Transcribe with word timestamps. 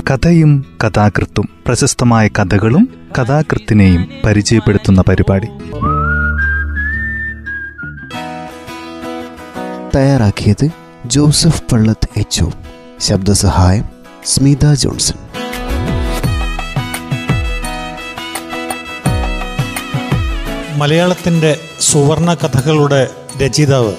കഥയും 0.00 0.64
കഥാകൃത്തും 0.84 1.48
പ്രശസ്തമായ 1.66 2.28
കഥകളും 2.28 2.88
കഥാകൃത്തിനെയും 3.18 4.08
പരിചയപ്പെടുത്തുന്ന 4.24 5.00
പരിപാടി. 5.08 5.46
തയ്യാറാക്കിയത് 9.96 10.68
ജോസഫ് 11.06 11.62
പള്ളത്ത് 11.72 12.08
എച്ച് 12.16 12.44
ശബ്ദസഹായം 13.00 13.84
സ്മിത 14.24 14.74
ജോൺസൺ. 14.74 15.14
മലയാളത്തിന്റെ 20.78 21.60
സുവർണ 21.80 22.34
കഥകളുടെ 22.34 23.10
രചയിതാവ് 23.44 23.92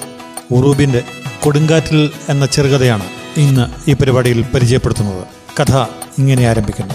ഉറൂബിന്റെ 0.52 1.02
കൊടുങ്കാറ്റിൽ 1.40 2.10
എന്ന 2.28 2.46
ചെറുകഥയാണ് 2.46 3.17
ഇന്ന് 3.38 3.90
ഈ 3.90 3.94
പരിപാടിയിൽ 3.94 4.44
പരിചയപ്പെടുത്തുന്നത് 4.54 5.26
കഥ 5.60 5.76
ഇങ്ങനെ 6.18 6.48
ആരംഭിക്കുന്നു. 6.48 6.94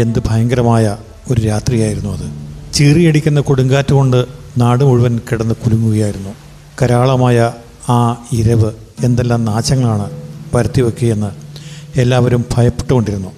എന്ത് 0.00 0.18
ഭയങ്കരമായ 0.26 0.96
ഒരു 1.30 1.40
രാത്രിയായിരുന്നു 1.40 2.10
അത്. 2.10 2.48
ചീറിയടിക്കുന്ന 2.74 3.40
കൊടുങ്കാറ്റ് 3.40 3.92
കൊണ്ട് 3.92 4.26
നാട് 4.58 4.84
മുഴുവൻ 4.84 5.20
കിടന്ന് 5.32 5.54
കുലുങ്ങുകയായിരുന്നു. 5.54 6.34
കരാളമായ 6.82 7.52
ആ 7.88 8.26
ഇരവ് 8.32 8.72
എന്തെല്ലാം 9.04 9.44
നാശങ്ങളാണ് 9.44 10.10
വരുത്തിവെക്കുകയെന്ന് 10.54 11.30
എല്ലാവരും 12.00 12.44
ഭയപ്പെട്ടുകൊണ്ടിരുന്നു. 12.54 13.28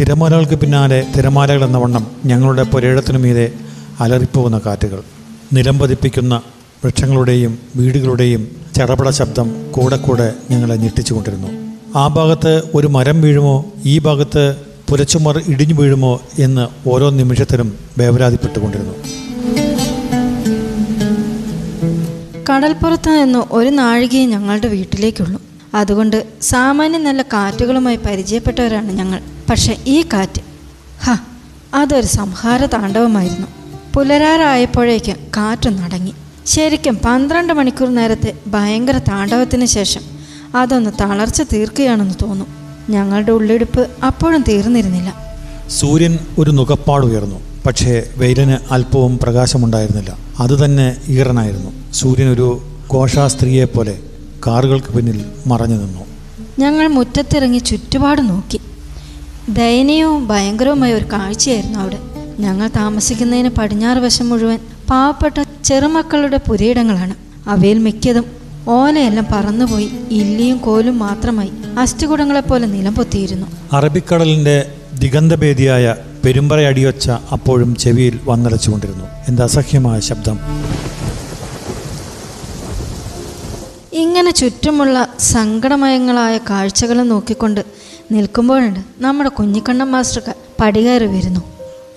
തിരമാലകൾക്ക് 0.00 0.54
പിന്നാലെ 0.54 1.06
തിരമാലകൾ 1.16 1.64
എന്ന 1.64 1.78
വണ്ണം 1.78 2.06
ഞങ്ങളുടെ 2.24 2.62
പുരയിടത്തിനു 2.62 3.18
മീതെ 3.18 3.52
അലറിപ്പോകുന്ന 4.00 4.60
കാറ്റുകൾ. 4.66 5.17
നിലംപതിപ്പിക്കുന്ന 5.52 6.42
വൃക്ഷങ്ങളുടെയും 6.84 7.58
വീടുകളുടെയും 7.76 8.48
ചടപട 8.76 9.10
ശബ്ദം 9.10 9.72
കൂടെ 9.72 9.96
കൂടെ 9.96 10.34
ഞങ്ങളെ 10.50 10.76
ഞെട്ടിച്ചുകൊണ്ടിരുന്നു. 10.76 11.48
ആ 11.98 12.08
ഭാഗത്ത് 12.08 12.62
ഒരു 12.74 12.86
മരം 12.86 13.20
വീഴുമോ? 13.20 13.64
ഈ 13.84 13.98
ഭാഗത്ത് 13.98 14.56
പുലച്ചുമർ 14.90 15.42
ഇടിഞ്ഞു 15.48 15.74
വീഴുമോ? 15.74 16.20
എന്ന് 16.38 16.88
ഓരോ 16.88 17.10
നിമിഷത്തിലും 17.10 17.78
വേവലാതിപ്പെട്ടുകൊണ്ടിരുന്നു 17.98 18.94
കടൽപ്പുറത്ത് 22.50 23.10
നിന്ന് 23.10 23.38
ഒരു 23.50 23.68
നാഴികയെ 23.68 24.26
ഞങ്ങളുടെ 24.26 24.68
വീട്ടിലേക്കുള്ളൂ. 24.68 25.42
അതുകൊണ്ട് 25.74 26.26
സാമാന്യം 26.42 27.04
നല്ല 27.04 27.22
കാറ്റുകളുമായി 27.22 27.96
പരിചയപ്പെട്ടവരാണ് 27.96 28.92
ഞങ്ങൾ. 28.92 29.20
പക്ഷെ 29.50 29.76
ഈ 29.86 30.02
കാറ്റ് 30.02 30.42
ഹ 31.04 31.16
അതൊരു 31.74 32.06
സംഹാര 32.06 32.66
താണ്ഡവമായിരുന്നു 32.66 33.46
പുലരാറായപ്പോഴേക്ക് 33.94 35.12
കാറ്റ് 35.12 35.70
നടങ്ങി. 35.70 36.12
ശരിക്കും 36.46 36.98
പന്ത്രണ്ട് 37.04 37.52
മണിക്കൂർ 37.52 37.94
നേരത്തെ 37.94 38.32
ഭയങ്കര 38.46 38.98
താണ്ഡവത്തിന് 38.98 39.64
ശേഷം 39.64 40.00
അതൊന്ന് 40.54 40.90
തളർച്ച 41.00 41.42
തീർക്കുകയാണെന്ന് 41.42 42.14
തോന്നും. 42.22 42.46
ഞങ്ങളുടെ 42.90 43.32
ഉള്ളിടുപ്പ് 43.32 43.88
അപ്പോഴും 44.06 44.44
തീർന്നിരുന്നില്ല. 44.48 45.14
സൂര്യൻ 45.68 46.18
ഒരു 46.38 46.50
നുകപ്പാട് 46.50 47.06
ഉയർന്നു. 47.06 47.40
പക്ഷേ 47.66 48.02
വെയിലിന് 48.16 48.56
അല്പവും 48.70 49.18
പ്രകാശമുണ്ടായിരുന്നില്ല. 49.18 50.18
അതുതന്നെ 50.40 50.96
ഈറനായിരുന്നു. 51.08 51.92
സൂര്യൻ 51.92 52.28
ഒരു 52.28 52.60
ഘോഷാസ്ത്രീയെ 52.92 53.64
പോലെ 53.64 53.98
കാറുകൾക്ക് 54.46 54.88
പിന്നിൽ 54.88 55.24
മറഞ്ഞു 55.46 55.76
നിന്നു. 55.76 56.00
ഞങ്ങൾ 56.58 56.86
മുറ്റത്തിറങ്ങി 56.86 57.58
ചുറ്റുപാട് 57.58 58.22
നോക്കി. 58.22 58.60
ദയനീയവും 59.48 60.28
ഭയങ്കരവുമായ 60.28 60.92
ഒരു 60.92 61.04
കാഴ്ചയായിരുന്നു 61.04 61.78
അവിടെ. 61.78 62.17
ഞങ്ങൾ 62.38 62.68
താമസിക്കുന്നതിന് 62.68 63.48
പടിഞ്ഞാറ് 63.48 63.98
വശം 63.98 64.28
മുഴുവൻ 64.28 64.58
പാവപ്പെട്ട 64.90 65.42
ചെറുമക്കളുടെ 65.64 66.36
പുരയിടങ്ങളാണ്. 66.36 67.14
അവയിൽ 67.46 67.78
മിക്കതും 67.78 68.24
ഓലയെല്ലാം 68.68 69.26
പറന്നുപോയി 69.32 69.90
ഇല്ലിയും 70.10 70.58
കോലും 70.58 70.98
മാത്രമായി 70.98 71.50
അസ്ഥികുടങ്ങളെപ്പോലെ 71.78 72.66
നിലംപൊത്തിയിരുന്നു. 72.66 73.46
അറബിക്കടലിന്റെ 73.72 74.70
ദിഗന്ധഭേദിയായ 74.98 75.96
പെരുമ്പറയടിയൊച്ച 76.24 77.10
അപ്പോഴും 77.10 77.76
ചെവിയിൽ 77.76 78.20
വന്നലച്ചുകൊണ്ടിരുന്നു 78.24 79.04
എന്ത് 79.28 79.42
അസഹ്യമായ 79.42 80.00
ശബ്ദം? 80.00 80.38
ഇങ്ങനെ 83.92 84.30
ചുറ്റുമുള്ള 84.30 85.08
സങ്കടമയങ്ങളായ 85.18 86.38
കാഴ്ചകൾ 86.38 87.02
നോക്കിക്കൊണ്ട് 87.02 87.64
നിൽക്കുമ്പോഴുണ്ട് 88.12 88.80
നമ്മുടെ 88.98 89.30
കുഞ്ഞിക്കണ്ണൻ 89.30 89.90
മാസ്റ്റർക്ക് 89.90 90.34
പടികയറി 90.60 91.06
വരുന്നു. 91.06 91.40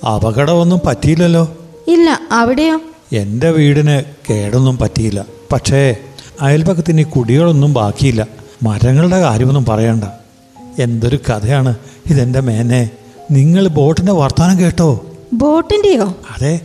അപകടമൊന്നും 0.05 0.79
പറ്റിയില്ലല്ലോ. 0.85 1.57
ഇല്ല 1.87 2.21
അവിടെയോ? 2.31 2.81
എന്റെ 3.13 3.51
വീടിന് 3.51 4.03
കേടൊന്നും 4.29 4.77
പറ്റിയില്ല. 4.77 5.25
പക്ഷേ 5.51 5.95
അയൽപക്കത്തിന് 6.41 7.01
ഈ 7.01 7.03
കുടികളൊന്നും 7.03 7.73
ബാക്കിയില്ല. 7.73 8.27
മരങ്ങളുടെ 8.63 9.19
കാര്യമൊന്നും 9.19 9.65
പറയണ്ട. 9.65 10.03
എന്തൊരു 10.79 11.19
കഥയാണ് 11.29 11.75
ഇതെന്റെ 12.09 12.39
മേനെ. 12.39 12.89
നിങ്ങൾ 13.31 13.67
ബോട്ടിന്റെ 13.67 14.11
വർത്തമാനം 14.11 14.59
കേട്ടോ. 14.59 15.05
ബോട്ടിന്റെയോ? 15.33 16.03
അതെ 16.05 16.59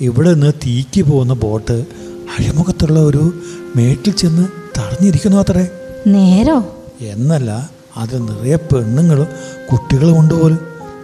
ഇവിടെ 0.00 0.32
നിന്ന് 0.32 0.52
തീക്ക് 0.52 1.02
പോകുന്ന 1.02 1.32
ബോട്ട് 1.32 1.72
അഴിമുഖത്തുള്ള 2.38 3.00
ഒരു 3.00 3.32
മേട്ടിൽ 3.76 4.12
ചെന്ന് 4.12 4.48
തടഞ്ഞിരിക്കുന്നു 4.78 5.36
അത്രേ. 5.36 5.68
നേരോ? 6.06 6.66
എന്നല്ല 7.00 7.70
അത് 7.96 8.28
നിറയെ 8.28 8.56
പെണ്ണുങ്ങളും 8.56 9.26
കുട്ടികളും 9.72 10.20
ഉണ്ട് 10.20 10.34
പോലും 10.34 10.58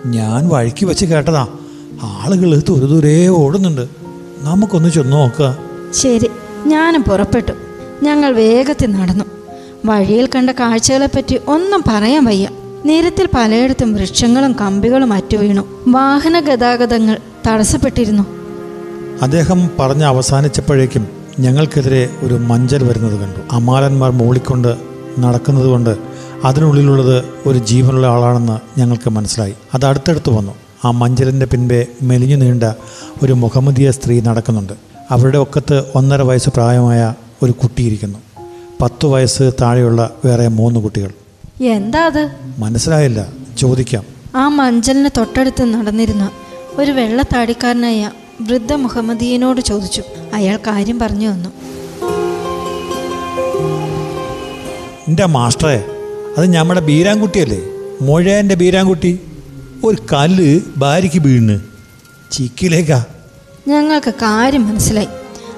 ഞാൻ 0.07 0.49
വഴിക്ക് 0.49 0.87
വെച്ച് 0.87 1.07
കേട്ടതാ. 1.07 1.47
ആളുകൾ 2.03 2.59
ദൂരെ 2.69 2.87
ദൂരെ 2.87 3.29
ഓടുന്നുണ്ട്. 3.29 3.89
നമുക്കൊന്ന് 4.41 4.89
ചെന്ന് 4.89 5.13
നോക്കുക 5.13 5.59
ശരി 5.95 6.31
ഞാനും 6.67 7.03
പുറപ്പെട്ടു. 7.03 7.53
ഞങ്ങൾ 8.03 8.33
വേഗത്തിൽ 8.33 8.91
നടന്നു. 8.91 9.25
വഴിയിൽ 9.85 10.29
കണ്ട 10.35 10.51
കാഴ്ചകളെപ്പറ്റി 10.51 11.41
ഒന്നും 11.49 11.83
പറയാൻ 11.87 12.25
വയ്യ. 12.25 12.49
നിരത്തിൽ 12.85 13.29
പലയിടത്തും 13.35 13.95
വൃക്ഷങ്ങളും 13.95 14.53
കമ്പികളും 14.53 15.13
അറ്റുവീണു 15.13 15.85
വാഹന 15.89 16.41
ഗതാഗതങ്ങൾ 16.41 17.19
തടസ്സപ്പെട്ടിരുന്നു. 17.49 18.23
അദ്ദേഹം 19.23 19.71
പറഞ്ഞ് 19.79 20.05
അവസാനിച്ചപ്പോഴേക്കും 20.05 21.09
ഞങ്ങൾക്കെതിരെ 21.41 22.11
ഒരു 22.23 22.35
മഞ്ചൽ 22.35 22.85
വരുന്നത് 22.85 23.21
കണ്ടു. 23.21 23.55
അമാലന്മാർ 23.55 24.11
മൂളിക്കൊണ്ട് 24.11 24.77
നടക്കുന്നത് 25.19 25.67
കൊണ്ട് 25.67 25.97
അതിനുള്ളിലുള്ളത് 26.45 27.25
ഒരു 27.47 27.59
ജീവനുള്ള 27.59 28.07
ആളാണെന്ന് 28.07 28.81
ഞങ്ങൾക്ക് 28.81 29.11
മനസ്സിലായി. 29.11 29.55
അത് 29.75 29.85
അടുത്തടുത്ത് 29.85 30.31
വന്നു. 30.31 30.53
ആ 30.85 30.91
മഞ്ചലിന്റെ 30.91 31.47
പിൻപെ 31.47 31.87
മെലിഞ്ഞു 32.03 32.37
നീണ്ട 32.37 32.65
ഒരു 33.23 33.33
മുഹമ്മദിയ 33.33 33.91
സ്ത്രീ 33.91 34.21
നടക്കുന്നുണ്ട്. 34.21 34.73
അവരുടെ 35.11 35.39
ഒക്കത്ത് 35.39 35.85
ഒന്നര 35.95 36.23
വയസ്സ് 36.23 36.51
പ്രായമായ 36.51 37.15
ഒരു 37.43 37.53
കുട്ടിയിരിക്കുന്നു. 37.53 38.19
പത്തു 38.83 39.07
വയസ്സ് 39.07 39.53
താഴെയുള്ള 39.61 40.11
വേറെ 40.25 40.49
മൂന്ന് 40.49 40.81
കുട്ടികൾ. 40.81 41.11
എന്താ 41.63 42.07
അത്? 42.07 42.31
മനസ്സിലായില്ല. 42.59 43.29
ചോദിക്കാം. 43.59 44.05
ആ 44.35 44.49
മഞ്ചലിന് 44.49 45.09
തൊട്ടടുത്ത് 45.17 45.65
നടന്നിരുന്ന 45.65 46.31
ഒരു 46.79 46.91
വെള്ള 46.91 47.23
താടിക്കാരനായ 47.23 48.11
വൃദ്ധ 48.41 48.73
മുഹമ്മദീയനോട് 48.73 49.61
ചോദിച്ചു. 49.61 50.03
അയാൾ 50.35 50.57
കാര്യം 50.57 50.99
പറഞ്ഞു 50.99 51.31
തന്നു. 51.31 51.49
എന്റെ 55.09 55.27
മാസ്റ്ററെ 55.27 55.85
അത് 56.39 56.55
നമ്മുടെ 56.55 56.81
ബീരാൻകുട്ടിയല്ലേ? 56.81 57.61
മൊഴേന്റെ 58.03 58.55
ബീരാൻകുട്ടി. 58.55 59.21
ഒരു 59.85 59.97
കല്ല് 60.13 60.61
ഭാര്യയ്ക്ക് 60.77 61.19
വീണ്. 61.19 61.61
ചിക്കിലേക്കാ. 62.33 63.05
ഞങ്ങൾക്ക് 63.69 64.11
കാര്യം 64.11 64.69
മനസ്സിലായി. 64.69 65.09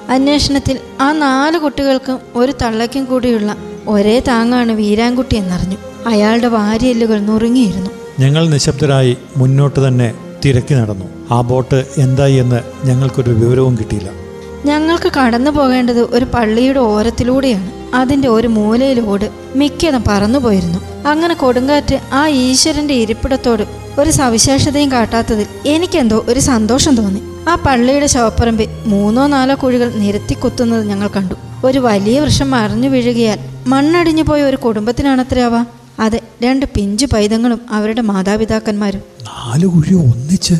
അന്വേഷണത്തിൽ 0.09 0.79
ആ 1.01 1.11
നാല് 1.11 1.57
കുട്ടികൾക്കും 1.57 2.19
ഒരു 2.35 2.53
തള്ളയ്ക്കും 2.61 3.05
കൂടിയുള്ള 3.05 3.55
ഒരേ 3.87 4.19
താങ്ങാണ് 4.19 4.71
വീരാൻകുട്ടി 4.71 5.35
എന്നറിഞ്ഞു. 5.35 5.77
അയാളുടെ 6.07 6.47
വാരിയെല്ലുകൾ 6.47 7.19
നുറുങ്ങിയിരുന്നു. 7.19 7.91
ഞങ്ങൾ 8.19 8.49
നിശബ്ദരായി 8.49 9.17
മുന്നോട്ട് 9.37 9.87
തന്നെ 9.87 10.13
തിരക്കി 10.45 10.73
നടന്നു. 10.73 11.05
ആ 11.31 11.41
ബോട്ട് 11.41 11.85
എന്തായി 11.97 12.33
എന്ന് 12.33 12.87
ഞങ്ങൾക്കൊരു 12.87 13.29
വിവരവും 13.29 13.75
കിട്ടിയില്ല. 13.75 14.24
ഞങ്ങൾക്ക് 14.65 15.11
കടന്നു 15.11 15.51
പോകേണ്ടത് 15.51 16.01
ഒരു 16.01 16.25
പള്ളിയുടെ 16.25 16.79
ഓരത്തിലൂടെയാണ്. 16.79 17.71
അതിന്റെ 17.95 18.27
ഒരു 18.27 18.47
മൂലയിലോട് 18.47 19.29
മിക്കതും 19.55 20.03
പറന്നുപോയിരുന്നു 20.07 21.07
അങ്ങനെ 21.07 21.33
കൊടുങ്കാറ്റ് 21.33 21.99
ആ 22.13 22.27
ഈശ്വരന്റെ 22.27 22.93
ഇരിപ്പിടത്തോട് 22.93 23.63
ഒരു 23.99 24.09
സവിശേഷതയും 24.09 24.91
കാട്ടാത്തതിൽ 24.91 25.45
എനിക്കെന്തോ 25.65 26.25
ഒരു 26.27 26.39
സന്തോഷം 26.39 26.95
തോന്നി. 26.95 27.21
ആ 27.49 27.55
പള്ളിയുടെ 27.55 28.07
ശവപ്പറമ്പിൽ 28.07 28.67
മൂന്നോ 28.85 29.27
നാലോ 29.27 29.55
കുഴികൾ 29.55 29.93
നിരത്തി 29.93 30.33
കുത്തുന്നത് 30.33 30.87
ഞങ്ങൾ 30.87 31.07
കണ്ടു. 31.07 31.35
ഒരു 31.65 31.79
വലിയ 31.79 32.19
വൃക്ഷം 32.19 32.51
മറിഞ്ഞു 32.51 32.89
വീഴുകയാൽ 32.89 33.39
മണ്ണടിഞ്ഞു 33.67 34.23
പോയ 34.23 34.43
ഒരു 34.43 34.57
കുടുംബത്തിനാണത്രയാവാ? 34.57 35.65
അതെ 35.99 36.21
രണ്ട് 36.43 36.65
പിഞ്ചു 36.65 37.05
പൈതങ്ങളും 37.05 37.61
അവരുടെ 37.69 38.01
മാതാപിതാക്കന്മാരും. 38.01 39.01
നാല് 39.21 39.65
കുഴി 39.65 39.93
ഒന്നിച്ച്? 39.93 40.53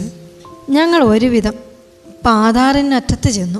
ഞങ്ങൾ 0.69 1.03
ഒരുവിധം 1.03 1.53
പാതാറിനറ്റത്ത് 2.25 3.29
ചെന്നു. 3.29 3.59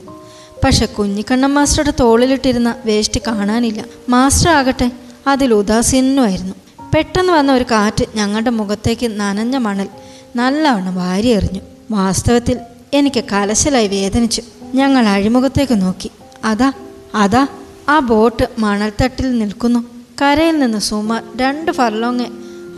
പക്ഷെ 0.63 0.85
കുഞ്ഞിക്കണ്ണൻ 0.85 1.53
മാസ്റ്ററുടെ 1.53 1.93
തോളിലിട്ടിരുന്ന 1.99 2.75
വേസ്റ്റ് 2.85 3.21
കാണാനില്ല. 3.27 3.85
മാസ്റ്റർ 4.09 4.51
ആകട്ടെ 4.51 4.91
അതിൽ 5.27 5.53
ഉദാസീനനുമായിരുന്നു. 5.53 6.53
പെട്ടെന്ന് 6.95 7.33
വന്ന 7.33 7.53
ഒരു 7.53 7.65
കാറ്റ് 7.71 8.05
ഞങ്ങളുടെ 8.15 8.49
മുഖത്തേക്ക് 8.49 9.19
നനഞ്ഞ 9.19 9.57
മണൽ 9.57 9.87
നല്ലവണ്ണം 10.35 10.95
വാരി 10.95 11.27
എറിഞ്ഞു 11.27 11.61
വാസ്തവത്തിൽ 11.91 12.57
എനിക്ക് 12.93 13.23
കലശലായി 13.31 13.87
വേദനിച്ചു. 13.87 14.41
ഞങ്ങൾ 14.73 15.07
അഴിമുഖത്തേക്ക് 15.07 15.81
നോക്കി. 15.81 16.11
അതാ 16.45 16.71
അതാ 17.15 17.47
ആ 17.89 17.99
ബോട്ട് 17.99 18.43
മണൽത്തട്ടിൽ 18.59 19.39
നിൽക്കുന്നു. 19.39 19.85
കരയിൽ 20.21 20.59
നിന്ന് 20.59 20.77
സുമാർ 20.77 21.23
രണ്ട് 21.37 21.71
ഫർലോങ് 21.71 22.25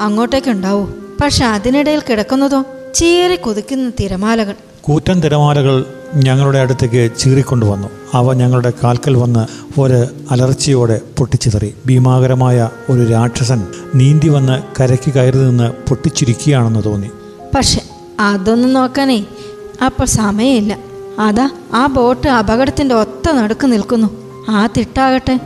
അങ്ങോട്ടേക്കുണ്ടാവൂ. 0.01 0.87
പക്ഷെ 1.21 1.45
അതിനിടയിൽ 1.45 2.01
കിടക്കുന്നതോ? 2.09 2.63
ചീറി 2.95 3.35
കുതിക്കുന്ന 3.35 3.89
തിരമാലകൾ. 3.89 4.55
കൂറ്റൻ 4.81 5.19
തിരമാലകൾ 5.19 5.96
ഞങ്ങളുടെ 6.15 6.59
അടുത്തേക്ക് 6.59 7.11
ചീറിക്കൊണ്ടുവന്നു. 7.17 7.87
അവ 8.13 8.33
ഞങ്ങളുടെ 8.33 8.73
കാൽക്കൽ 8.83 9.17
വന്ന് 9.17 9.47
ഒരു 9.79 10.07
അലർച്ചയോടെ 10.31 11.01
പൊട്ടിച്ചിതറി. 11.17 11.73
ഭീമാകരമായ 11.85 12.69
ഒരു 12.89 13.03
രാക്ഷസൻ 13.03 13.67
നീന്തി 13.95 14.29
വന്ന് 14.29 14.81
കരയ്ക്ക് 14.81 15.13
കയറി 15.13 15.37
നിന്ന് 15.37 15.89
പൊട്ടിച്ചിരിക്കുകയാണെന്ന് 15.89 16.83
തോന്നി. 16.85 17.09
പക്ഷെ 17.55 17.81
അതൊന്നും 18.19 18.73
നോക്കാനേ 18.73 19.25
അപ്പോൾ 19.85 20.05
സമയമില്ല. 20.05 20.77
അതാ 21.19 21.49
ആ 21.73 21.85
ബോട്ട് 21.85 22.27
അപകടത്തിന്റെ 22.27 22.95
ഒത്ത 22.95 23.31
നടുക്ക് 23.31 23.71
നിൽക്കുന്നു. 23.71 24.07
ആ 24.49 24.67
തിട്ടാകട്ടെ 24.77 25.39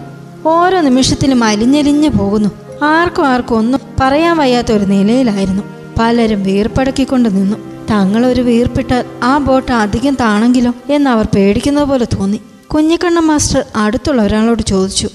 ഓരോ 0.46 0.82
നിമിഷത്തിലും 0.82 1.44
അലിഞ്ഞലിഞ്ഞു 1.44 2.10
പോകുന്നു. 2.10 2.50
ആർക്കും 2.84 3.28
ആർക്കും 3.28 3.58
ഒന്നും 3.58 3.80
പറയാൻ 4.02 4.38
വയ്യാത്ത 4.38 4.72
ഒരു 4.72 4.86
നിലയിലായിരുന്നു. 4.86 5.64
പലരും 6.00 6.44
വീർപ്പടക്കിക്കൊണ്ട് 6.44 7.30
നിന്നു. 7.36 7.71
തങ്ങളൊരു 7.92 8.42
വീർപ്പിട്ടാൽ 8.42 9.06
ആ 9.24 9.38
ബോട്ട് 9.38 9.72
അധികം 9.72 10.16
താണെങ്കിലും 10.16 10.76
എന്ന് 10.90 11.10
അവർ 11.10 11.28
പേടിക്കുന്നത് 11.36 11.84
പോലെ 11.84 12.06
തോന്നി. 12.06 12.40
കുഞ്ഞിക്കണ്ണ 12.74 13.20
മാസ്റ്റർ 13.20 13.66
അടുത്തുള്ള 13.76 14.22
ഒരാളോട് 14.22 14.62
ചോദിച്ചു 14.62 15.08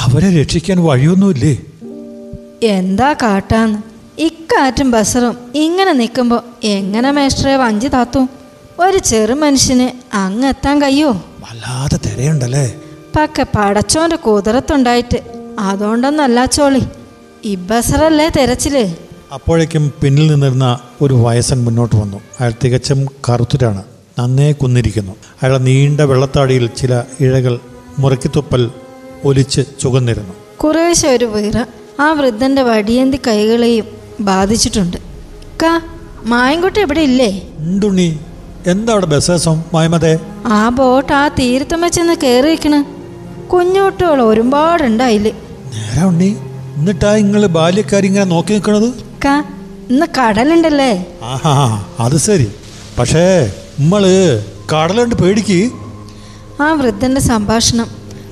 അവരെ 0.00 0.40
രക്ഷിക്കാൻ 0.40 0.84
വഴിയൊന്നുമില്ലേ? 0.84 1.56
എന്താ 2.62 3.12
കാട്ടാന്ന് 3.12 3.78
ഇക്കാറ്റും 4.18 4.90
ബസറും 4.90 5.36
ഇങ്ങനെ 5.54 5.92
നിൽക്കുമ്പോൾ 5.92 6.40
എങ്ങനെ 6.64 7.10
മേസ്റ്ററെ 7.10 7.56
വഞ്ചി 7.56 7.88
താത്തു? 7.88 8.26
ഒരു 8.80 8.98
ചെറു 8.98 9.34
മനുഷ്യന് 9.34 10.16
അങ്ങ് 10.16 10.48
എത്താൻ 10.48 10.82
കഴിയോ? 10.82 11.10
വല്ലാതെ 11.40 11.98
തിരയുണ്ടല്ലേ? 12.06 12.66
പക്ക 13.16 13.44
പടച്ചോന്റെ 13.56 14.16
കുതിരത്തുണ്ടായിട്ട്. 14.16 15.18
അതുകൊണ്ടൊന്നല്ല 15.58 16.44
ചോളി 16.44 16.82
ഈ 17.44 17.54
ബസറല്ലേ 17.54 18.28
തെരച്ചിൽ? 18.36 18.76
അപ്പോഴേക്കും 19.32 19.92
പിന്നിൽ 20.02 20.26
നിന്നിരുന്ന 20.32 20.78
ഒരു 21.02 21.14
വയസ്സൻ 21.14 21.64
മുന്നോട്ട് 21.64 21.96
വന്നു. 21.96 22.18
അയാൾ 22.40 22.52
തികച്ചും 22.64 23.06
കറുത്തിട്ടാണ്. 23.28 23.82
നന്നേ 24.18 24.52
കുന്നിരിക്കുന്നു. 24.52 25.12
അയാളുടെ 25.42 25.62
നീണ്ട 25.64 26.00
വെള്ളത്താടിയിൽ 26.00 26.66
ചില 26.76 27.02
ഇഴകൾ 27.20 27.58
മുറക്കിത്തുപ്പൽ 27.98 28.70
ഒലിച്ച് 29.24 29.62
ചുകന്നിരുന്നു 29.80 30.34
കുറേശ്ശെ 30.56 31.08
ഒരു 31.08 31.24
വീറ 31.24 31.56
ആ 32.00 32.12
വൃദ്ധന്റെ 32.12 32.62
വടിയന്തി 32.62 33.18
കൈകളെയും 33.26 33.86
ബാധിച്ചിട്ടുണ്ട്. 34.20 34.96
കാ 35.62 35.80
മായൻകുട്ടി 36.24 36.80
എവിടെ 36.80 37.00
ഇല്ലേ? 37.00 37.42
ഉണ്ടുണ്ണി 37.58 38.08
എന്താ 38.66 38.92
അവിടെ 38.92 39.06
ബസ്സേസം 39.06 39.64
മായ്മതേ? 39.74 40.18
ആ 40.46 40.68
ബോട്ട് 40.68 41.12
ആ 41.12 41.28
തീരത്തമ്മ 41.28 41.88
ചെന്ന് 41.88 42.14
കയറിയിരിക്കണ് 42.22 42.80
കുഞ്ഞുകുട്ടികൾ 43.52 44.22
ഒരുപാടുണ്ടായില്ലേ? 44.22 45.32
നേരെ 45.74 46.04
ഉണ്ണി. 46.04 46.30
എന്നിട്ടാ 46.76 47.14
നിങ്ങൾ 47.16 47.46
ബാല്യക്കാരി 47.46 48.06
ഇങ്ങനെ 48.06 48.24
നോക്കി 48.24 48.52
നിൽക്കണത് 48.52 49.07
കാ 49.24 49.44
ഇന്ന് 49.90 50.06
കടലുണ്ടല്ലേ? 50.18 51.06
ആഹാ 51.22 51.84
അത് 52.00 52.18
ശരി. 52.18 52.52
പക്ഷേ 52.98 53.52
നമ്മൾ 53.80 54.04
കടലുണ്ട് 54.72 55.14
പേടിക്ക്. 55.14 55.70
ആ 56.62 56.72
വൃദ്ധന്റെ 56.72 57.20
സംഭാഷണം. 57.20 57.88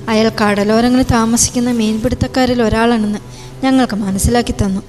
അയാൾ 0.09 0.31
കടലോരങ്ങളിൽ 0.41 1.05
താമസിക്കുന്ന 1.11 1.71
മീൻപിടുത്തക്കാരിൽ 1.71 2.63
ഒരാളാണെന്ന് 2.63 3.19
ഞങ്ങൾക്ക് 3.63 3.95
മനസ്സിലാക്കി 3.95 4.51
തന്നു. 4.51 4.81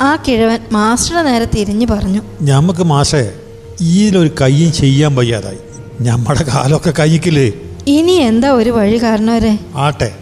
ആ 0.00 0.16
കിഴവൻ 0.16 0.58
മാസ്റ്ററുടെ 0.72 1.22
നേരെ 1.22 1.44
തിരിഞ്ഞു 1.44 1.86
പറഞ്ഞു. 1.86 2.22
ഞമ്മക്ക് 2.42 2.84
മാഷേ 2.84 3.32
ഈയിലൊരു 3.80 4.30
കയ്യും 4.40 4.72
ചെയ്യാൻ 4.72 5.14
വയ്യാതായി. 5.14 5.58
ഞമ്മടെ 6.00 6.42
കാലൊക്കെ 6.42 6.92
കയ്യിക്കില്ലേ? 6.98 7.52
ഇനി 7.86 8.12
എന്താ 8.12 8.50
ഒരു 8.50 8.70
വഴി 8.70 9.02
കാരണവരെ 9.02 9.58
ആട്ടെ 9.74 10.14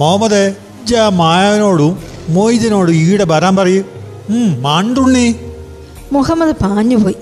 മുഹമ്മദേ 0.00 0.54
ജാ 0.84 1.08
മായവനോടും 1.08 1.98
മൊയ്തിനോടും 2.28 2.94
ഈടെ 2.94 3.24
വരാൻ 3.24 3.56
പറയൂ. 3.56 3.82
മാണ്ടുണ്ണി. 4.32 5.36
മുഹമ്മദ് 6.12 6.56
പാഞ്ഞുപോയി. 6.56 7.14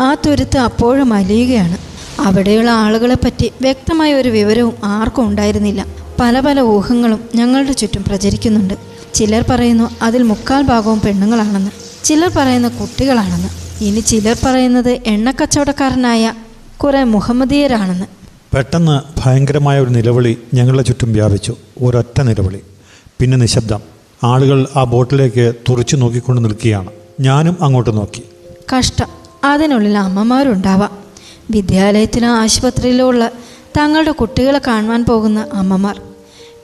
ആ 0.00 0.14
തുരുത്ത് 0.14 0.58
അപ്പോഴും 0.58 1.12
അലിയുകയാണ് 1.12 1.78
അവിടെയുള്ള 2.20 2.70
ആളുകളെപ്പറ്റി 2.70 3.52
വ്യക്തമായ 3.60 4.14
ഒരു 4.14 4.28
വിവരവും 4.28 4.74
ആർക്കും 4.84 5.26
ഉണ്ടായിരുന്നില്ല. 5.26 5.86
പല 6.20 6.40
പല 6.40 6.60
ഊഹങ്ങളും 6.60 7.20
ഞങ്ങളുടെ 7.34 7.72
ചുറ്റും 7.72 8.04
പ്രചരിക്കുന്നുണ്ട്. 8.08 8.74
ചിലർ 9.14 9.44
പറയുന്നു 9.50 9.90
അതിൽ 10.02 10.22
മുക്കാൽ 10.22 10.62
ഭാഗവും 10.62 11.00
പെണ്ണുങ്ങളാണെന്ന്. 11.00 11.70
ചിലർ 12.04 12.30
പറയുന്ന 12.36 12.68
കുട്ടികളാണെന്ന്. 12.68 13.48
ഇനി 13.84 14.00
ചിലർ 14.00 14.36
പറയുന്നത് 14.44 15.00
എണ്ണക്കച്ചവടക്കാരനായ 15.06 16.32
കുറെ 16.76 17.04
മുഹമ്മദീയരാണെന്ന്. 17.04 18.06
പെട്ടെന്ന് 18.56 19.00
ഭയങ്കരമായ 19.24 19.80
ഒരു 19.80 19.90
നിലവിളി 19.90 20.38
ഞങ്ങളുടെ 20.54 20.82
ചുറ്റും 20.82 21.12
വ്യാപിച്ചു. 21.12 21.56
ഒരൊറ്റ 21.82 22.20
നിലവിളി. 22.20 22.60
പിന്നെ 23.18 23.38
നിശബ്ദം. 23.38 23.95
ആളുകൾ 24.24 24.66
ആ 24.76 24.84
ബോട്ടിലേക്ക് 24.84 25.54
തുറച്ചു 25.68 25.96
നോക്കിക്കൊണ്ട് 25.96 26.44
നിൽക്കുകയാണ്. 26.44 26.90
ഞാനും 27.20 27.56
അങ്ങോട്ട് 27.60 27.96
നോക്കി. 27.96 28.22
കഷ്ടം. 28.76 29.06
അതിനുള്ളിൽ 29.44 29.98
അമ്മമാരുണ്ടാവാം. 29.98 30.90
വിദ്യാലയത്തിലോ 31.50 32.28
ആശുപത്രിയിലോ 32.28 33.08
ഉള്ള 33.08 33.30
തങ്ങളുടെ 33.78 34.10
കുട്ടികളെ 34.10 34.60
കാണുവാൻ 34.66 35.04
പോകുന്ന 35.04 35.46
അമ്മമാർ. 35.52 36.00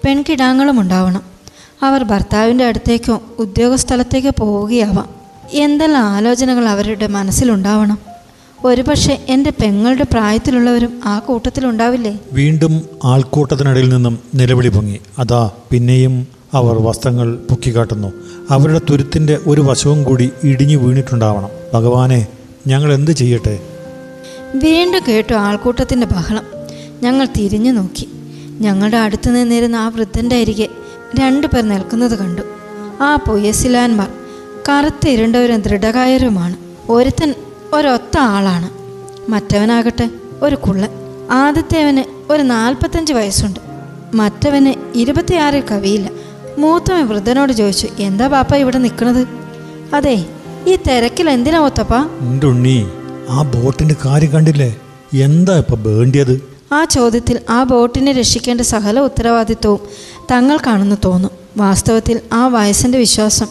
പെൺകിടാങ്ങളും 0.04 0.80
ഉണ്ടാവണം. 0.80 1.22
അവർ 1.82 2.02
ഭർത്താവിന്റെ 2.02 2.64
അടുത്തേക്കോ 2.64 3.22
ഉദ്യോഗസ്ഥലത്തേക്കോ 3.38 4.30
പോവുകയാവാം. 4.38 5.08
എന്തെല്ലാം 5.52 6.04
ആലോചനകൾ 6.04 6.68
അവരുടെ 6.68 7.06
മനസ്സിലുണ്ടാവണം. 7.06 7.98
ഒരുപക്ഷെ 8.64 9.24
എന്റെ 9.28 9.50
പെങ്ങളുടെ 9.50 10.02
പ്രായത്തിലുള്ളവരും 10.02 11.00
ആ 11.04 11.18
കൂട്ടത്തിലുണ്ടാവില്ലേ? 11.18 12.18
വീണ്ടും 12.32 12.82
ആൾക്കൂട്ടത്തിനിടയിൽ 13.04 13.88
നിന്നും 13.88 14.18
നിലവിളി 14.34 14.68
പൊങ്ങി. 14.68 15.00
അതാ 15.18 15.50
പിന്നെയും 15.70 16.26
അവർ 16.52 16.78
വസ്ത്രങ്ങൾ 16.78 17.36
പൊക്കിക്കാട്ടുന്നു. 17.36 18.12
അവരുടെ 18.50 18.80
തുരുത്തിന്റെ 18.90 19.38
ഒരു 19.46 19.60
വശവും 19.60 20.04
കൂടി 20.04 20.30
ഇടിഞ്ഞു 20.44 20.76
വീണിട്ടുണ്ടാവണം. 20.76 21.48
ഭഗവാനെ 21.74 22.26
ഞങ്ങൾ 22.66 22.92
എന്ത് 22.92 23.10
ചെയ്യട്ടെ? 23.10 23.60
വീണ്ടും 24.54 25.02
കേട്ടു 25.08 25.34
ആൾക്കൂട്ടത്തിന്റെ 25.34 26.06
ബഹളം. 26.06 26.42
ഞങ്ങൾ 27.02 27.28
തിരിഞ്ഞു 27.36 27.72
നോക്കി. 27.72 28.08
ഞങ്ങളുടെ 28.60 28.96
അടുത്ത് 28.96 29.36
നിന്നിരുന്ന 29.36 29.76
ആ 29.76 29.88
വൃദ്ധന്റെ 29.88 30.36
അരികെ 30.36 30.68
രണ്ടു 31.20 31.46
പേർ 31.46 31.68
നിൽക്കുന്നത് 31.68 32.18
കണ്ടു. 32.18 32.42
ആ 33.00 33.16
പൊയ്യസിലാന്മാർ 33.16 34.12
കറുത്ത 34.68 35.08
ഇരുണ്ടവരും 35.08 35.60
ദൃഢകായരുമാണ്. 35.60 36.56
ഒരുത്തൻ 36.88 37.34
ഒരൊത്ത 37.74 38.18
ആളാണ്. 38.18 38.70
മറ്റവനാകട്ടെ 39.30 40.10
ഒരു 40.42 40.56
കുള്ളൻ. 40.56 40.88
ആദ്യത്തേവന് 41.30 42.32
ഒരു 42.32 42.42
നാൽപ്പത്തഞ്ച് 42.42 43.12
വയസ്സുണ്ട്. 43.12 43.60
മറ്റവന് 44.14 44.98
ഇരുപത്തിയാറിൽ 44.98 45.62
കവിയില്ല. 45.70 46.21
മൂത്തവൻ 46.62 47.04
വൃദ്ധനോട് 47.08 47.52
ചോദിച്ചു 47.52 47.88
എന്താ 48.00 48.26
പാപ്പ 48.26 48.54
ഇവിടെ 48.62 48.78
നിൽക്കണത് 48.78 49.22
അതെ 49.96 50.16
ഈ 50.70 50.74
തിരക്കിൽ 50.86 51.26
എന്തിനാ 51.30 51.60
ഒത്തപ്പാ 51.68 52.00
എന്റെ 52.26 52.76
ആ 53.30 53.42
ബോട്ടിന്റെ 53.42 53.96
കാര്യം 54.04 54.30
കണ്ടില്ലേ? 54.32 54.70
എന്താ 55.26 55.54
ഇപ്പൊ 55.58 55.76
വേണ്ടിയത് 55.86 56.34
ആ 56.72 56.80
ചോദ്യത്തിൽ 56.84 57.36
ആ 57.50 57.58
ബോട്ടിനെ 57.62 58.12
രക്ഷിക്കേണ്ട 58.12 58.60
സകല 58.60 59.00
ഉത്തരവാദിത്വവും 59.00 59.80
തങ്ങൾക്കാണെന്ന് 60.30 60.96
തോന്നും. 61.04 61.32
വാസ്തവത്തിൽ 61.56 62.16
ആ 62.32 62.42
വയസ്സിന്റെ 62.46 62.98
വിശ്വാസം 62.98 63.48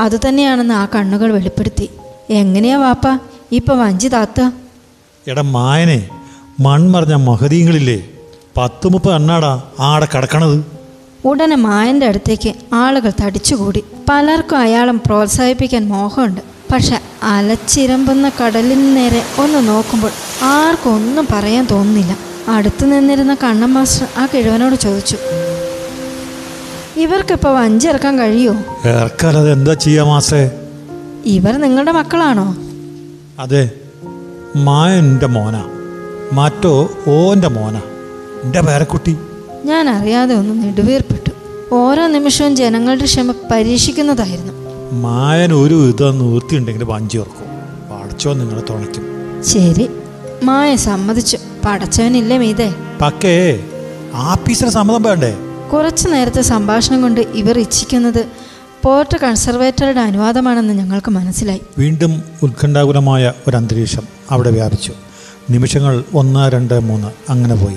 അതുതന്നെയാണെന്ന് 0.00 0.74
ആ 0.74 0.84
കണ്ണുകൾ 0.94 1.28
വെളിപ്പെടുത്തി. 1.32 1.86
എങ്ങനെയാ 2.30 2.76
വാപ്പ 2.78 3.06
ഇപ്പൊ 3.52 3.74
വഞ്ചി 3.74 4.08
താത്ത? 4.08 4.40
എടാ 5.28 5.42
മായനെ 5.56 5.98
മൺമറഞ്ഞ 6.60 7.14
മഹതീങ്ങളില്ലേ? 7.28 7.98
പത്ത് 8.56 8.88
മുപ്പത് 8.88 9.14
അണ്ണാടാ 9.14 9.52
ആടെ 9.90 10.08
കിടക്കണത്. 10.14 10.58
ഉടനെ 11.24 11.56
മായന്റെ 11.56 12.06
അടുത്തേക്ക് 12.06 12.52
ആളുകൾ 12.72 13.12
തടിച്ചുകൂടി. 13.24 13.84
പലർക്കും 14.08 14.58
അയാളും 14.58 15.00
പ്രോത്സാഹിപ്പിക്കാൻ 15.06 15.88
മോഹമുണ്ട്. 15.88 16.40
പക്ഷെ 16.72 17.00
അലച്ചിരമ്പുന്ന 17.22 18.30
കടലിന് 18.38 18.96
നേരെ 18.96 19.22
ഒന്ന് 19.38 19.68
നോക്കുമ്പോൾ 19.68 20.10
ആർക്കും 20.42 20.94
ഒന്നും 20.94 21.26
പറയാൻ 21.32 21.66
തോന്നുന്നില്ല. 21.70 22.16
അടുത്തു 22.48 22.84
നിന്നിരുന്ന 22.84 23.34
കണ്ണൻ 23.34 23.72
മാസ്റ്റർ 23.72 24.06
ആ 24.18 24.26
കിഴവനോട് 24.26 24.74
ചോദിച്ചു 24.74 25.18
ഇവർക്കിപ്പോൾ 26.96 27.52
വഞ്ചി 27.58 27.88
ഇറക്കാൻ 27.88 28.18
കഴിയോ 28.18 28.54
എന്താ 29.52 29.74
ചെയ്യാ 29.74 30.04
മാസേ 30.04 30.50
ഇവർ 31.26 31.54
നിങ്ങളുടെ 31.60 31.92
മക്കളാണോ? 31.92 32.46
അതെ 33.38 33.70
മായ 34.56 34.98
എന്റെ 34.98 35.26
മോനാ. 35.26 35.62
മറ്റോ 36.32 36.74
ഓന്റെ 37.08 37.48
മോനാ. 37.48 37.82
എന്റെ 38.44 38.60
പേരക്കുട്ടി. 38.60 39.16
ഞാൻ 39.64 39.88
അറിയാതെ 39.90 40.34
ഒന്ന് 40.34 40.64
നെടുവേർപ്പെട്ടു. 40.64 41.30
ഓരോ 41.74 42.06
നിമിഷവും 42.06 42.56
ജനങ്ങളുടെ 42.56 43.04
ക്ഷമ 43.04 43.34
പരീക്ഷിക്കുന്നതായിരുന്നു. 43.50 44.52
മായൻ 44.92 45.52
ഒരു 45.52 45.74
വിധം 45.74 46.18
നിവൃത്തിയുണ്ടെങ്കിൽ 46.18 46.84
വഞ്ചി 46.84 47.18
ഓർക്കും 47.18 48.38
നിങ്ങളെ 48.38 48.62
തുണയ്ക്കും. 48.70 49.02
ശരി. 49.46 49.88
മായ 50.42 50.76
സമ്മതിച്ചു. 50.76 51.38
പടച്ചവനില്ലേ 51.64 52.38
മീതേ? 52.38 52.74
പക്കേ 53.00 53.64
ആഫീസിന് 54.14 54.68
സമ്മതം 54.68 55.02
വേണ്ടേ? 55.02 55.36
കുറച്ചു 55.72 56.08
നേരത്തെ 56.08 56.42
സംഭാഷണം 56.42 57.02
കൊണ്ട് 57.02 57.20
ഇവർ 57.20 57.58
ഇച്ഛിക്കുന്നത് 57.58 58.26
പോർട്ട് 58.82 59.18
കൺസർവേറ്ററുടെ 59.20 60.00
അനുവാദമാണെന്ന് 60.00 60.74
ഞങ്ങൾക്ക് 60.74 61.10
മനസ്സിലായി. 61.10 61.60
വീണ്ടും 61.78 62.22
ഉത്കണ്ഠാകുലമായ 62.42 63.32
ഒരു 63.48 63.56
അന്തരീക്ഷം 63.56 64.02
അവിടെ 64.30 64.50
വ്യാപിച്ചു. 64.50 64.92
നിമിഷങ്ങൾ 65.50 66.04
ഒന്ന് 66.14 66.52
രണ്ട് 66.52 66.80
മൂന്ന്. 66.80 67.08
അങ്ങനെ 67.28 67.54
പോയി. 67.54 67.76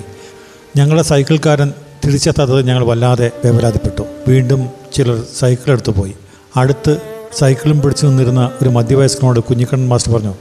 ഞങ്ങളുടെ 0.75 1.03
സൈക്കിൾക്കാരൻ 1.03 1.73
തിരിച്ചെത്താത്തത് 2.05 2.67
ഞങ്ങൾ 2.67 2.85
വല്ലാതെ 2.85 3.31
വേവലാതിപ്പെട്ടു. 3.45 4.03
വീണ്ടും 4.27 4.69
ചിലർ 4.93 5.23
സൈക്കിൾ 5.39 5.71
എടുത്തു 5.71 5.91
പോയി. 5.91 6.13
അടുത്ത് 6.57 6.97
സൈക്കിളും 7.37 7.81
പിടിച്ചു 7.81 8.05
നിന്നിരുന്ന 8.05 8.51
ഒരു 8.61 8.69
മധ്യവയസ്കനോട് 8.69 9.39
കുഞ്ഞിക്കണ്ണൻ 9.39 9.87
മാസ്റ്റർ 9.87 10.13
പറഞ്ഞു 10.13 10.33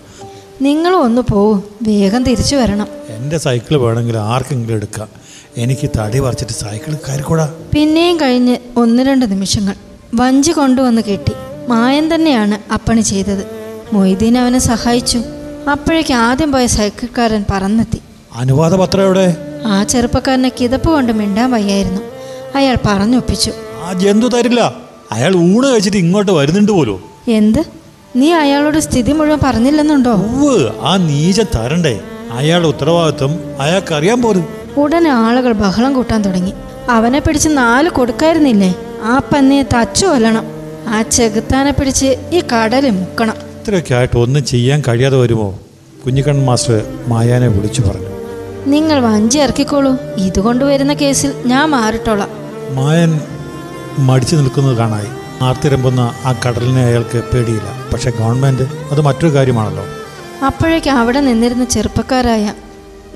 നിങ്ങൾ 0.62 0.96
ഒന്ന് 0.96 1.22
പോവും 1.30 1.64
വേഗം 1.82 2.24
തിരിച്ചു 2.24 2.56
വരണം. 2.56 2.88
എന്റെ 3.08 3.38
സൈക്കിൾ 3.38 3.76
വേണമെങ്കിൽ 3.76 4.16
ആർക്കെങ്കിലും 4.16 4.74
എടുക്കാം. 4.74 5.08
എനിക്ക് 5.56 5.90
തടി 5.98 6.20
പറിച്ചിട്ട് 6.20 6.52
സൈക്കിൾ 6.52 6.94
കയറിക്കൂടാ? 6.94 7.54
പിന്നെയും 7.74 8.20
കഴിഞ്ഞ് 8.20 8.56
ഒന്ന് 8.76 9.02
രണ്ട് 9.02 9.30
നിമിഷങ്ങൾ. 9.30 9.74
വഞ്ചി 10.14 10.52
കൊണ്ടുവന്ന് 10.52 11.02
കെട്ടി. 11.02 11.32
മായൻ 11.68 12.14
തന്നെയാണ് 12.14 12.72
അപ്പണി 12.72 13.00
ചെയ്തത്. 13.00 13.46
മൊയ്തീൻ 13.92 14.38
അവനെ 14.38 14.58
സഹായിച്ചു. 14.58 15.20
അപ്പോഴേക്ക് 15.70 16.14
ആദ്യം 16.14 16.52
പോയ 16.52 16.66
സൈക്കിൾക്കാരൻ 16.66 17.44
പറന്നെത്തി. 17.50 18.00
അനുവാദ 18.34 18.74
പത്രം 18.74 19.02
എവിടെ? 19.02 19.53
ആ 19.66 19.82
ചെറുപ്പക്കാരനെ 19.82 20.52
കിതപ്പ് 20.60 20.90
കൊണ്ട് 20.90 21.12
മിണ്ടാൻ 21.12 21.50
വയ്യായിരുന്നു. 21.50 22.00
അയാൾ 22.54 22.76
പറഞ്ഞൊപ്പിച്ചു. 22.86 23.52
ആ 23.82 23.92
ജന്തു 23.92 24.26
തരില്ല? 24.26 24.74
അയാൾ 25.12 25.36
ഊണ് 25.36 25.66
കഴിച്ചിട്ട് 25.66 25.96
ഇങ്ങോട്ട് 25.96 26.32
വരുന്നുണ്ട് 26.32 26.72
പോലും. 26.72 27.00
എന്ത്? 27.28 27.58
നീ 28.16 28.32
അയാളോട് 28.32 28.78
സ്ഥിതി 28.78 29.12
മുഴുവൻ 29.12 29.38
പറഞ്ഞില്ലെന്നുണ്ടോ? 29.42 30.14
ആ 30.82 30.96
നീച 30.96 31.40
തരണ്ടേ. 31.40 32.00
അയാളുടെ 32.30 32.68
ഉത്തരവാദിത്വം 32.68 33.40
അയാൾക്ക് 33.60 33.94
അറിയാൻ 33.94 34.22
പോലും. 34.22 34.44
ഉടനെ 34.76 35.10
ആളുകൾ 35.10 35.52
ബഹളം 35.52 35.94
കൂട്ടാൻ 35.94 36.22
തുടങ്ങി. 36.22 36.52
അവനെ 36.90 37.18
പിടിച്ച് 37.18 37.48
നാല് 37.48 37.88
കൊടുക്കായിരുന്നില്ലേ? 37.88 38.74
ആ 39.02 39.20
പന്നിയെ 39.34 39.62
തച്ചു 39.62 40.06
കൊല്ലണം. 40.06 40.46
ആ 40.88 41.02
ചെകുത്താനെ 41.02 41.72
പിടിച്ച് 41.72 42.16
ഈ 42.32 42.40
കടലിൽ 42.40 42.90
മുക്കണം. 42.90 43.34
ഇത്രയൊക്കെ 43.34 43.94
ആയിട്ട് 43.94 44.18
ഒന്നും 44.18 44.44
ചെയ്യാൻ 44.44 44.82
കഴിയാതെ 44.88 45.16
വരുമോ? 45.16 45.58
കുഞ്ഞിക്കണ്ണൻ 46.06 46.44
മാസ്റ്റർ 46.44 46.84
മായാനെ 47.08 47.46
വിളിച്ചു 47.46 47.82
പറഞ്ഞു. 47.82 48.13
നിങ്ങൾ 48.66 49.00
വഞ്ചി 49.00 49.38
ഇറക്കിക്കോളൂ. 49.38 49.96
ഇതുകൊണ്ട് 50.16 50.64
വരുന്ന 50.64 50.94
കേസിൽ 50.94 51.34
ഞാൻ 51.46 51.68
മാറിട്ടോളാം. 51.68 52.28
മായൻ 52.76 53.20
മടിച്ചു 53.98 54.36
നിൽക്കുന്നത് 54.36 54.76
കാണായി. 54.76 55.06
ആർത്തിരമ്പുന്ന 55.42 56.00
ആ 56.00 56.32
കടലിനെ 56.32 56.84
അയാൾക്ക് 56.84 57.22
പേടിയില്ല. 57.34 57.90
പക്ഷെ 57.92 58.10
ഗവൺമെന്റ് 58.10 58.62
അത് 58.62 59.00
മറ്റൊരു 59.00 59.34
കാര്യമാണല്ലോ. 59.34 59.84
അപ്പോഴേക്ക് 60.46 60.90
അവിടെ 60.90 61.20
നിന്നിരുന്ന 61.20 61.64
ചെറുപ്പക്കാരായ 61.64 62.52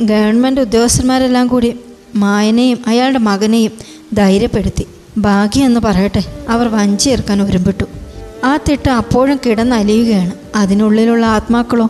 ഗവൺമെന്റ് 0.00 0.60
ഉദ്യോഗസ്ഥന്മാരെല്ലാം 0.60 1.46
കൂടി 1.46 1.80
മായനെയും 2.14 2.78
അയാളുടെ 2.86 3.18
മകനെയും 3.18 3.72
ധൈര്യപ്പെടുത്തി. 4.12 4.86
ഭാഗ്യം 5.18 5.64
എന്ന് 5.64 5.80
പറയട്ടെ 5.80 6.22
അവർ 6.48 6.68
വഞ്ചി 6.68 7.10
ഇറക്കാൻ 7.10 7.42
ഒരുമ്പിട്ടു. 7.42 7.84
ആ 8.44 8.56
തിട്ട 8.56 8.88
അപ്പോഴും 8.88 9.40
കിടന്നലിയുകയാണ്. 9.46 10.32
അതിനുള്ളിലുള്ള 10.56 11.26
ആത്മാക്കളോ 11.26 11.88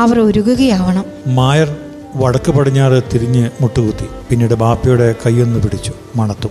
അവർ 0.00 0.20
ഒരുകുകയാവണം 0.20 1.04
മായർ 1.26 1.76
വടക്ക് 2.14 2.52
പടിഞ്ഞാറ് 2.52 3.02
തിരിഞ്ഞ് 3.14 3.50
മുട്ടുകുത്തി. 3.60 4.04
പിന്നീട് 4.30 4.54
ബാപ്പയുടെ 4.54 5.14
കൈയൊന്ന് 5.26 5.60
പിടിച്ചു 5.60 5.92
മണത്തു. 6.16 6.48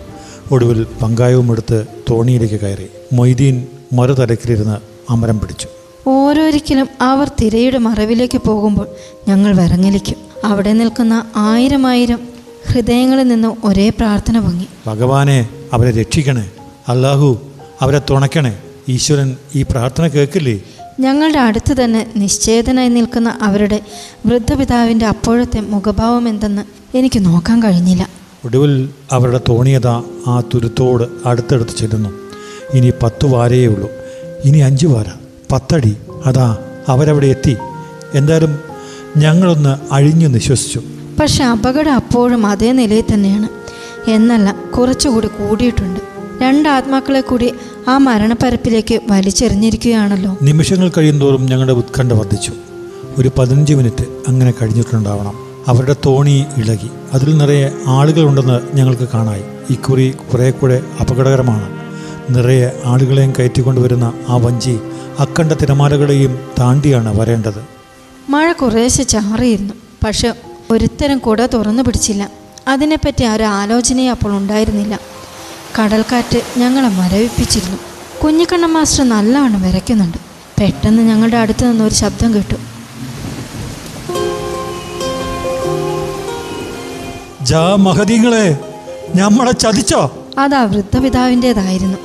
ഒടുവിൽ 0.51 0.87
പങ്കായവും 1.01 1.51
എടുത്ത് 1.51 1.85
തോണിയിലേക്ക് 2.09 2.59
കയറി. 2.59 2.87
മൊയ്തീൻ 3.13 3.67
മറുതലക്കിലിരുന്ന് 3.93 4.77
അമരം 5.11 5.39
പിടിച്ചു. 5.39 5.67
ഓരോരിക്കലും 6.07 6.87
അവർ 7.01 7.31
തിരയുടെ 7.41 7.77
മറവിലേക്ക് 7.77 8.37
പോകുമ്പോൾ 8.37 8.87
ഞങ്ങൾ 9.27 9.55
വിറങ്ങലിക്കും. 9.55 10.15
അവിടെ 10.45 10.73
നിൽക്കുന്ന 10.73 11.25
ആയിരം 11.35 11.87
ആയിരം 11.87 12.19
ഹൃദയങ്ങളിൽ 12.67 13.27
നിന്ന് 13.27 13.55
ഒരേ 13.63 13.89
പ്രാർത്ഥന 13.89 14.39
പൊങ്ങി. 14.39 14.67
ഭഗവാനെ 14.87 15.49
അവരെ 15.73 15.91
രക്ഷിക്കണേ. 15.91 16.49
അല്ലാഹു 16.87 17.39
അവരെ 17.81 18.01
തുണയ്ക്കണേ. 18.09 18.59
ഈശ്വരൻ 18.89 19.35
ഈ 19.55 19.61
പ്രാർത്ഥന 19.63 20.07
കേൾക്കില്ലേ? 20.07 20.61
ഞങ്ങളുടെ 20.99 21.39
അടുത്ത് 21.39 21.83
തന്നെ 21.83 22.11
നിശ്ചേതനായി 22.15 22.89
നിൽക്കുന്ന 22.89 23.37
അവരുടെ 23.41 23.81
വൃദ്ധപിതാവിന്റെ 24.25 25.05
അപ്പോഴത്തെ 25.05 25.59
മുഖഭാവം 25.59 26.29
എന്തെന്ന് 26.29 26.61
എനിക്ക് 26.97 27.25
നോക്കാൻ 27.25 27.63
കഴിഞ്ഞില്ല. 27.63 28.09
ഒടുവിൽ 28.45 28.89
അവരുടെ 29.11 29.39
തോണിയത 29.49 29.87
ആ 30.27 30.43
തുരുത്തോട് 30.53 31.27
അടുത്തടുത്ത് 31.27 31.77
ചെല്ലുന്നു. 31.77 32.09
ഇനി 32.73 32.93
പത്തു 33.03 33.27
വാരയേ 33.27 33.67
ഉള്ളൂ. 33.67 33.89
ഇനി 34.45 34.57
അഞ്ചു 34.57 34.87
വാര. 34.87 35.05
പത്തടി. 35.51 35.97
അതാ 36.25 36.57
അവരവിടെ 36.87 37.27
എത്തി. 37.27 37.57
എന്തായാലും 38.13 38.59
ഞങ്ങളൊന്ന് 39.17 39.93
അഴിഞ്ഞു 39.93 40.27
നിശ്വസിച്ചു. 40.27 40.81
പക്ഷെ 41.19 41.43
അപകടം 41.43 41.93
അപ്പോഴും 41.93 42.45
അതേ 42.45 42.71
നിലയിൽ 42.71 43.03
തന്നെയാണ്. 43.13 43.49
എന്നല്ല 44.09 44.55
കുറച്ചുകൂടി 44.77 45.27
കൂടിയിട്ടുണ്ട്. 45.27 46.18
രണ്ട് 46.41 46.69
ആത്മാക്കളെ 46.69 47.21
കൂടി 47.21 47.53
ആ 47.87 47.97
മരണപ്പരപ്പിലേക്ക് 47.97 48.99
വലിച്ചെറിഞ്ഞിരിക്കുകയാണല്ലോ. 49.09 50.37
നിമിഷങ്ങൾ 50.41 50.91
കഴിയുന്തോറും 50.97 51.45
ഞങ്ങളുടെ 51.45 51.73
ഉത്കണ്ഠ 51.73 52.13
വർദ്ധിച്ചു. 52.13 52.53
ഒരു 53.17 53.31
പതിനഞ്ച് 53.37 53.73
മിനിറ്റ് 53.73 54.05
അങ്ങനെ 54.27 54.53
കഴിഞ്ഞിട്ടുണ്ടാവണം. 54.61 55.33
അവരുടെ 55.67 55.95
തോണി 56.05 56.45
ഇളകി. 56.57 56.89
അതിൽ 57.13 57.37
നിറയെ 57.37 57.71
ആളുകളുണ്ടെന്ന് 57.87 58.75
ഞങ്ങൾക്ക് 58.75 59.07
കാണായി. 59.13 59.43
ഇക്കുറി 59.69 60.15
കുറേ 60.33 60.51
കൂടെ 60.51 60.83
അപകടകരമാണ്. 61.01 61.79
നിറയെ 62.29 62.81
ആളുകളെയും 62.85 63.33
കയറ്റിക്കൊണ്ടുവരുന്ന 63.39 64.13
ആ 64.29 64.35
വഞ്ചി 64.35 64.79
അക്കണ്ട 65.19 65.51
തിരമാലകളെയും 65.51 66.39
താണ്ടിയാണ് 66.59 67.21
വരേണ്ടത്. 67.21 67.61
മഴ 68.29 68.51
കുറേശ്ശെ 68.51 69.03
ചാറിയിരുന്നു. 69.03 69.73
പക്ഷെ 70.05 70.33
ഒരുത്തരം 70.71 71.17
കൂടെ 71.17 71.49
തുറന്നു 71.53 71.83
പിടിച്ചില്ല. 71.83 72.29
അതിനെപ്പറ്റി 72.67 73.25
ഒരു 73.25 73.43
ആലോചനയും 73.43 74.11
അപ്പോൾ 74.11 74.37
ഉണ്ടായിരുന്നില്ല. 74.37 74.99
കടൽക്കാറ്റ് 75.79 76.59
ഞങ്ങളെ 76.59 76.89
മരവിപ്പിച്ചിരുന്നു. 76.89 77.77
കുഞ്ഞിക്കണ്ണൻ 78.23 78.73
മാസ്റ്റർ 78.73 79.09
നല്ലവണ്ണം 79.09 79.61
വിറയ്ക്കുന്നുണ്ട്. 79.61 80.17
പെട്ടെന്ന് 80.61 81.03
ഞങ്ങളുടെ 81.03 81.37
അടുത്ത് 81.37 81.71
നിന്ന് 81.71 81.85
ഒരു 81.85 81.93
ശബ്ദം 81.93 82.33
കേട്ടു. 82.33 82.55
ജാ 87.43 87.75
മഹദീങ്ങളെ 87.75 88.57
ഞമ്മളെ 89.15 89.51
ചതിച്ചോ? 89.51 90.11
അതാ 90.37 90.63
വൃദ്ധപിതാവിന്റേതായിരുന്നു. 90.63 91.97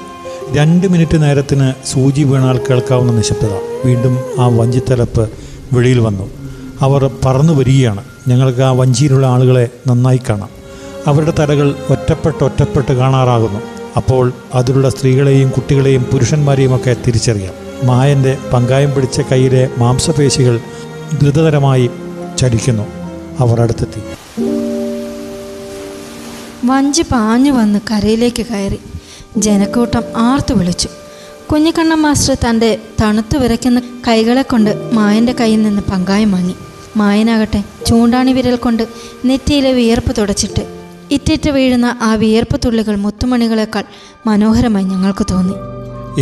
രണ്ട് 0.55 0.87
മിനിറ്റ് 0.87 1.23
നേരത്തിന് 1.23 1.73
സൂചി 1.87 2.23
വീണാൽ 2.23 2.59
കേൾക്കാവുന്ന 2.59 3.13
നിശബ്ദത 3.13 3.55
വീണ്ടും 3.85 4.19
ആ 4.39 4.47
വഞ്ചിത്തലപ്പ് 4.47 5.31
വെളിയിൽ 5.73 5.99
വന്നു. 5.99 6.31
അവർ 6.81 7.11
പറന്നു 7.25 7.53
വരികയാണ്. 7.53 8.05
ഞങ്ങൾക്ക് 8.29 8.61
ആ 8.61 8.71
വഞ്ചിയിലുള്ള 8.71 9.27
ആളുകളെ 9.27 9.69
നന്നായി 9.87 10.21
കാണാം. 10.31 10.49
അവരുടെ 11.07 11.33
തലകൾ 11.39 11.75
ഒറ്റപ്പെട്ട് 12.05 12.45
ഒറ്റപ്പെട്ട് 12.45 12.93
കാണാറാകുന്നു. 12.93 13.61
അപ്പോൾ 13.97 14.33
അതിലുള്ള 14.55 14.89
സ്ത്രീകളെയും 14.89 15.51
കുട്ടികളെയും 15.51 16.03
പുരുഷന്മാരെയുമൊക്കെ 16.03 16.97
തിരിച്ചറിയാം. 17.07 17.87
മായന്റെ 17.87 18.39
പങ്കായം 18.53 18.95
പിടിച്ച 18.95 19.21
കയ്യിലെ 19.21 19.71
മാംസപേശികൾ 19.79 20.61
ദ്രുതതരമായി 21.23 21.91
ചലിക്കുന്നു. 22.39 22.83
അവർ 23.39 23.61
അടുത്തെത്തി. 23.61 24.01
വഞ്ചി 26.65 27.03
പാഞ്ഞു 27.03 27.51
വന്ന് 27.51 27.81
കരയിലേക്ക് 27.91 28.47
കയറി. 28.47 28.81
ജനക്കൂട്ടം 29.37 30.03
ആർത്തു 30.17 30.55
വിളിച്ചു. 30.55 30.89
കുഞ്ഞിക്കണ്ണ 31.53 31.95
മാസ്റ്റർ 31.95 32.37
തന്റെ 32.49 32.79
തണുത്തു 33.03 33.39
വിറയ്ക്കുന്ന 33.39 33.83
കൈകളെ 34.09 34.43
കൊണ്ട് 34.43 34.91
മായന്റെ 34.93 35.35
കയ്യിൽ 35.41 35.63
നിന്ന് 35.63 35.83
പങ്കായം 35.83 36.33
വാങ്ങി. 36.33 36.55
മായനാകട്ടെ 36.97 37.65
ചൂണ്ടാണി 37.87 38.33
വിരൽ 38.33 38.57
കൊണ്ട് 38.57 38.89
നെറ്റിയിലെ 39.25 39.73
വിയർപ്പ് 39.73 40.15
തുടച്ചിട്ട് 40.19 40.74
ഇറ്റിറ്റ് 41.11 41.51
വീഴുന്ന 41.51 41.99
ആ 42.03 42.15
വിയർപ്പ് 42.15 42.61
തുള്ളികൾ 42.65 42.97
മുത്തുമണികളെക്കാൾ 42.97 43.85
മനോഹരമായി 44.27 44.85
ഞങ്ങൾക്ക് 44.85 45.27
തോന്നി. 45.31 45.55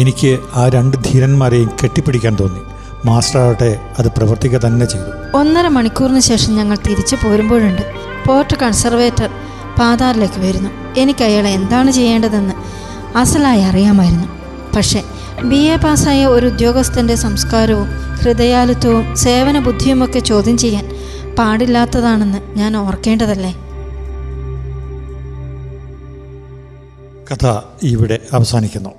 എനിക്ക് 0.01 0.39
ആ 0.55 0.69
രണ്ട് 0.69 0.97
ധീരന്മാരെയും 0.97 1.71
കെട്ടിപ്പിടിക്കാൻ 1.83 2.37
തോന്നി. 2.41 2.61
മാസ്റ്ററാകട്ടെ 3.05 3.81
അത് 3.99 4.09
പ്രവർത്തിക്കുക 4.09 4.59
തന്നെ 4.59 4.87
ചെയ്തു. 4.87 5.37
ഒന്നര 5.37 5.69
മണിക്കൂറിന് 5.69 6.21
ശേഷം 6.21 6.57
ഞങ്ങൾ 6.57 6.79
തിരിച്ചു 6.87 7.17
പോരുമ്പോഴുണ്ട്. 7.25 7.83
പോർട്ട് 8.29 8.55
കൺസർവേറ്റർ 8.55 9.31
പാതാറിലേക്ക് 9.79 10.41
വരുന്നു. 10.41 10.71
എനിക്ക് 11.01 11.25
അയാളെ 11.25 11.51
എന്താണ് 11.51 11.91
ചെയ്യേണ്ടതെന്ന് 11.91 12.55
അസലായി 13.19 13.61
അറിയാമായിരുന്നു. 13.61 14.29
പക്ഷേ 14.77 15.03
ബി 15.45 15.57
എ 15.57 15.77
പാസ്സായ 15.77 16.27
ഒരു 16.27 16.47
ഉദ്യോഗസ്ഥന്റെ 16.47 17.15
സംസ്കാരവും 17.15 17.87
ഹൃദയാലുത്വവും 18.17 19.17
സേവന 19.17 19.59
ബുദ്ധിയുമൊക്കെ 19.59 20.19
ചോദ്യം 20.19 20.59
ചെയ്യാൻ 20.59 20.91
പാടില്ലാത്തതാണെന്ന് 21.39 22.59
ഞാൻ 22.59 22.77
ഓർക്കേണ്ടതല്ലേ? 22.77 23.72
കഥ 27.33 27.61
ഇവിടെ 27.83 28.19
അവസാനിക്കുന്നു. 28.33 28.91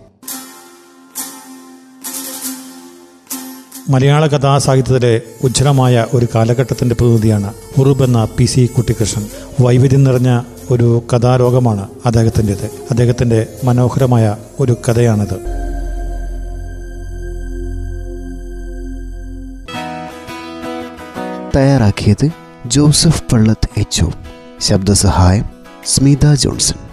മലയാള 3.90 4.28
കഥാസാഹിത്യത്തിലെ 4.28 5.22
ഉജ്ജ്വലമായ 5.44 6.06
ഒരു 6.13 6.28
കാലഘട്ടത്തിന്റെ 6.36 6.96
പ്രതിനിധിയാണ് 6.96 7.54
ഉറുബ് 7.80 8.04
എന്ന 8.04 8.28
പി 8.38 8.46
സി 8.46 8.70
കുട്ടിക്കൃഷ്ണൻ 8.78 9.28
വൈവിധ്യം 9.62 10.04
നിറഞ്ഞ 10.04 10.42
ഒരു 10.72 11.04
കഥാലോകമാണ് 11.13 11.88
അദ്ദേഹത്തിന്റെത്. 12.06 12.66
അദ്ദേഹത്തിന്റെ 12.66 13.48
മനോഹരമായ 13.63 14.38
ഒരു 14.60 14.78
കഥയാണിത്. 14.90 15.40
തയ്യാറാക്കിയത് 21.56 22.30
ജോസഫ് 22.66 23.24
പള്ളത്ത് 23.34 23.80
എച്ച് 23.80 24.06
ശബ്ദസഹായം 24.60 25.46
സ്മിത 25.86 26.34
ജോൺസൺ. 26.34 26.92